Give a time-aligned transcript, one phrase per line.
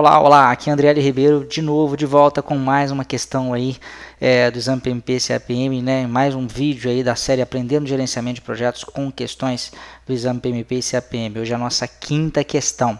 [0.00, 3.76] Olá, olá, aqui é André Ribeiro, de novo, de volta com mais uma questão aí
[4.18, 6.06] é, do exame PMP CAPM, né?
[6.06, 9.70] Mais um vídeo aí da série Aprendendo Gerenciamento de Projetos com questões
[10.06, 11.38] do exame PMP CAPM.
[11.38, 12.98] Hoje é a nossa quinta questão.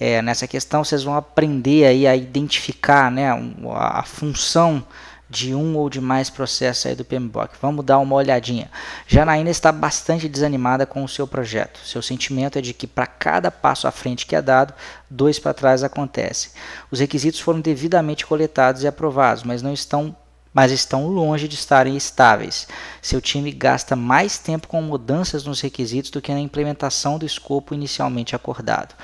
[0.00, 3.28] É, nessa questão vocês vão aprender aí a identificar né,
[3.70, 4.82] a função
[5.30, 7.56] de um ou de mais processos aí do PMBOK.
[7.60, 8.70] Vamos dar uma olhadinha.
[9.06, 11.80] Janaína está bastante desanimada com o seu projeto.
[11.84, 14.72] Seu sentimento é de que para cada passo à frente que é dado,
[15.10, 16.52] dois para trás acontece.
[16.90, 20.16] Os requisitos foram devidamente coletados e aprovados, mas não estão
[20.52, 22.66] mas estão longe de estarem estáveis.
[23.00, 27.74] Seu time gasta mais tempo com mudanças nos requisitos do que na implementação do escopo
[27.74, 28.94] inicialmente acordado.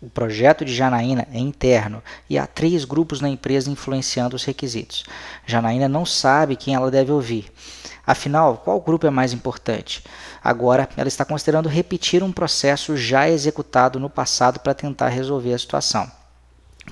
[0.00, 5.02] O projeto de Janaína é interno e há três grupos na empresa influenciando os requisitos.
[5.44, 7.52] Janaína não sabe quem ela deve ouvir.
[8.06, 10.04] Afinal, qual grupo é mais importante?
[10.42, 15.58] Agora, ela está considerando repetir um processo já executado no passado para tentar resolver a
[15.58, 16.08] situação.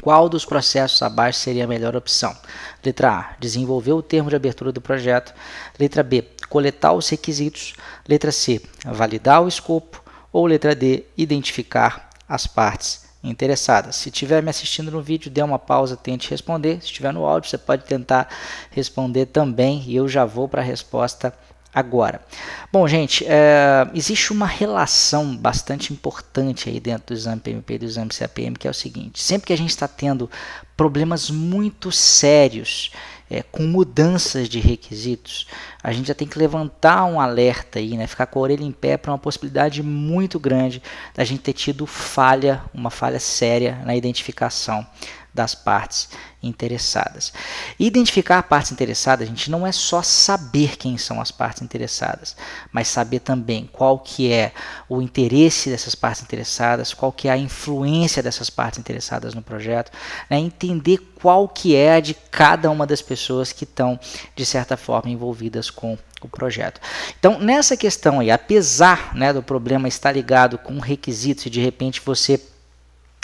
[0.03, 2.37] Qual dos processos abaixo seria a melhor opção?
[2.85, 3.37] Letra A.
[3.39, 5.33] Desenvolver o termo de abertura do projeto.
[5.79, 6.25] Letra B.
[6.49, 7.75] Coletar os requisitos.
[8.07, 8.61] Letra C.
[8.85, 10.03] Validar o escopo.
[10.33, 11.05] Ou letra D.
[11.17, 13.97] Identificar as partes interessadas.
[13.97, 16.81] Se estiver me assistindo no vídeo, dê uma pausa, tente responder.
[16.81, 18.29] Se estiver no áudio, você pode tentar
[18.71, 21.33] responder também e eu já vou para a resposta
[21.75, 22.23] agora.
[22.73, 27.85] Bom, gente, é, existe uma relação bastante importante aí dentro do exame PMP e do
[27.85, 30.31] exame CAPM, que é o seguinte: sempre que a gente está tendo
[30.75, 32.91] problemas muito sérios
[33.31, 35.47] é, com mudanças de requisitos,
[35.83, 38.07] a gente já tem que levantar um alerta aí, né?
[38.07, 40.83] Ficar com a orelha em pé para uma possibilidade muito grande
[41.15, 44.87] da gente ter tido falha, uma falha séria na identificação
[45.37, 46.09] das partes
[46.43, 47.33] interessadas.
[47.79, 52.37] Identificar partes interessadas, a gente não é só saber quem são as partes interessadas,
[52.73, 54.53] mas saber também qual que é
[54.89, 59.93] o interesse dessas partes interessadas, qual que é a influência dessas partes interessadas no projeto,
[60.31, 60.39] né?
[60.39, 63.99] entender qual que é a de cada uma das pessoas que estão
[64.35, 66.81] de certa forma envolvidas com o projeto.
[67.19, 72.01] Então, nessa questão aí, apesar né, do problema estar ligado com requisitos e de repente
[72.05, 72.41] você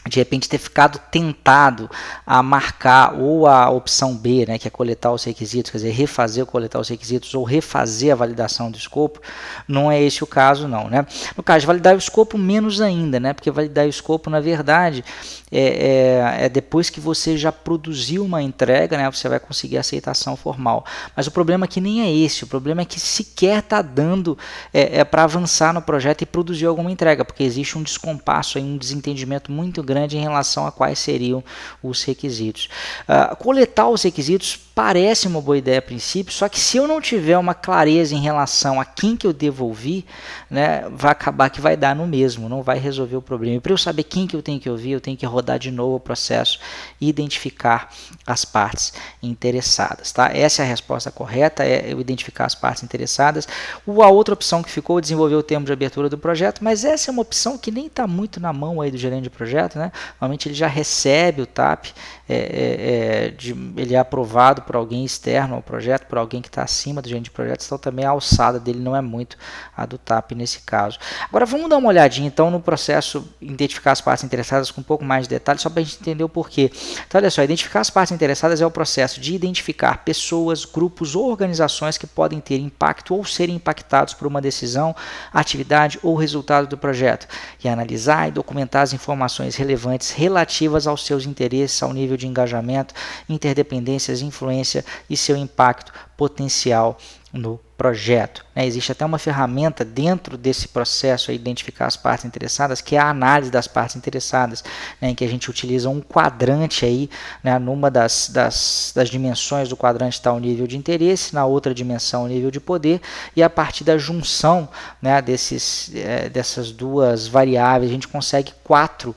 [0.09, 1.89] de repente ter ficado tentado
[2.27, 6.43] a marcar ou a opção B, né, que é coletar os requisitos, quer dizer, refazer
[6.43, 9.21] ou coletar os requisitos ou refazer a validação do escopo,
[9.69, 11.07] não é esse o caso não, né?
[11.37, 13.33] No caso de validar o escopo, menos ainda, né?
[13.33, 15.05] Porque validar o escopo, na verdade,
[15.51, 19.81] é, é, é depois que você já produziu uma entrega, né, você vai conseguir a
[19.81, 20.85] aceitação formal.
[21.15, 24.37] Mas o problema aqui nem é esse, o problema é que sequer está dando
[24.75, 28.65] é, é para avançar no projeto e produzir alguma entrega, porque existe um descompasso, aí,
[28.65, 31.43] um desentendimento muito grande grande em relação a quais seriam
[31.83, 32.69] os requisitos.
[33.09, 37.01] Uh, coletar os requisitos parece uma boa ideia a princípio, só que se eu não
[37.01, 40.05] tiver uma clareza em relação a quem que eu devo ouvir,
[40.51, 43.61] né, vai acabar que vai dar no mesmo, não vai resolver o problema.
[43.61, 45.97] Para eu saber quem que eu tenho que ouvir, eu tenho que rodar de novo
[45.97, 46.59] o processo
[47.01, 47.91] e identificar
[48.27, 48.93] as partes
[49.23, 50.11] interessadas.
[50.13, 50.31] Tá?
[50.33, 53.47] Essa é a resposta correta, é eu identificar as partes interessadas.
[53.87, 57.13] A outra opção que ficou, desenvolver o termo de abertura do projeto, mas essa é
[57.13, 59.82] uma opção que nem está muito na mão aí do gerente de projeto, né?
[60.13, 61.87] Normalmente ele já recebe o TAP,
[62.29, 66.49] é, é, é, de, ele é aprovado por alguém externo ao projeto, por alguém que
[66.49, 69.37] está acima do gerente de projetos, então também a alçada dele não é muito
[69.77, 70.99] a do TAP nesse caso.
[71.29, 75.05] Agora vamos dar uma olhadinha então no processo, identificar as partes interessadas com um pouco
[75.05, 76.71] mais de detalhe, só para a gente entender o porquê.
[77.07, 81.29] Então olha só, identificar as partes interessadas é o processo de identificar pessoas, grupos ou
[81.29, 84.95] organizações que podem ter impacto ou serem impactados por uma decisão,
[85.33, 87.27] atividade ou resultado do projeto,
[87.63, 89.72] e analisar e documentar as informações relevantes
[90.11, 92.95] relativas aos seus interesses ao nível de engajamento,
[93.29, 96.97] interdependências, influência e seu impacto potencial
[97.33, 98.45] no projeto.
[98.55, 98.65] Né?
[98.65, 103.09] Existe até uma ferramenta dentro desse processo a identificar as partes interessadas, que é a
[103.11, 104.63] análise das partes interessadas,
[105.01, 105.11] né?
[105.11, 107.11] em que a gente utiliza um quadrante aí,
[107.43, 107.59] né?
[107.59, 112.23] numa das, das, das dimensões do quadrante está o nível de interesse, na outra dimensão
[112.23, 113.01] o nível de poder,
[113.35, 114.69] e a partir da junção
[115.01, 115.21] né?
[115.21, 119.13] desses, é, dessas duas variáveis a gente consegue quatro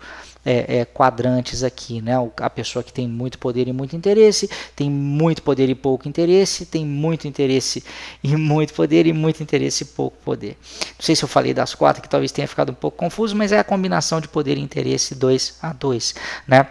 [0.45, 2.13] é, é, quadrantes aqui, né?
[2.37, 6.67] A pessoa que tem muito poder e muito interesse, tem muito poder e pouco interesse,
[6.67, 7.83] tem muito interesse
[8.23, 10.57] e muito poder e muito interesse e pouco poder.
[10.97, 13.51] Não sei se eu falei das quatro, que talvez tenha ficado um pouco confuso, mas
[13.51, 16.15] é a combinação de poder e interesse 2 a 2,
[16.47, 16.67] né?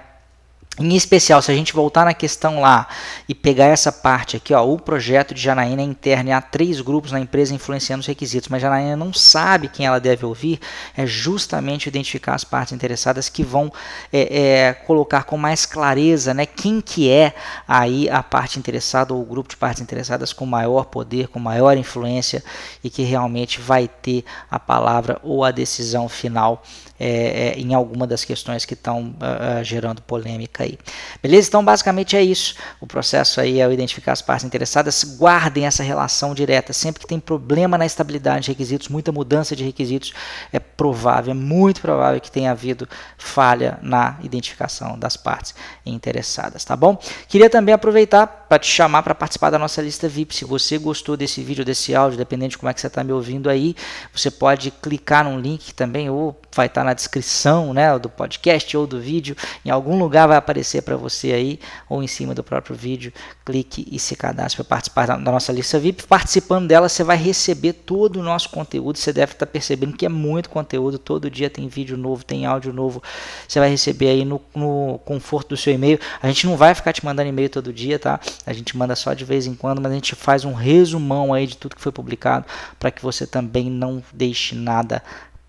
[0.77, 2.89] Em especial, se a gente voltar na questão lá
[3.29, 6.81] e pegar essa parte aqui, ó, o projeto de Janaína é interno e há três
[6.81, 10.59] grupos na empresa influenciando os requisitos, mas Janaína não sabe quem ela deve ouvir,
[10.97, 13.73] é justamente identificar as partes interessadas que vão
[14.13, 17.37] é, é, colocar com mais clareza né, quem que é
[17.69, 21.77] aí a parte interessada ou o grupo de partes interessadas com maior poder, com maior
[21.77, 22.43] influência
[22.83, 26.65] e que realmente vai ter a palavra ou a decisão final
[26.99, 30.79] é, é, em alguma das questões que estão uh, uh, gerando polêmica aí.
[31.23, 31.49] Beleza?
[31.49, 32.55] Então, basicamente é isso.
[32.81, 35.03] O processo aí é identificar as partes interessadas.
[35.19, 36.73] Guardem essa relação direta.
[36.73, 40.13] Sempre que tem problema na estabilidade de requisitos, muita mudança de requisitos,
[40.53, 42.89] é provável, é muito provável que tenha havido
[43.19, 45.55] falha na identificação das partes
[45.85, 46.99] interessadas, tá bom?
[47.29, 50.33] Queria também aproveitar para te chamar para participar da nossa lista VIP.
[50.33, 53.13] Se você gostou desse vídeo, desse áudio, dependendo de como é que você está me
[53.13, 53.75] ouvindo aí,
[54.15, 58.87] você pode clicar num link também ou vai estar na descrição né, do podcast ou
[58.87, 59.37] do vídeo.
[59.65, 61.59] Em algum lugar vai aparecer para você aí,
[61.89, 63.13] ou em cima do próprio vídeo.
[63.45, 66.05] Clique e se cadastre para participar da nossa lista VIP.
[66.05, 68.99] Participando dela, você vai receber todo o nosso conteúdo.
[68.99, 70.99] Você deve estar percebendo que é muito conteúdo.
[70.99, 73.03] Todo dia tem vídeo novo, tem áudio novo.
[73.47, 75.99] Você vai receber aí no, no conforto do seu e-mail.
[76.23, 78.21] A gente não vai ficar te mandando e-mail todo dia, tá?
[78.47, 81.47] A gente manda só de vez em quando, mas a gente faz um resumão aí
[81.47, 82.47] de tudo que foi publicado
[82.79, 85.03] para que você também não deixe nada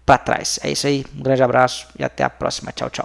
[0.06, 0.60] para trás.
[0.64, 2.72] É isso aí, um grande abraço e até a próxima.
[2.72, 2.94] Tchau, tchau.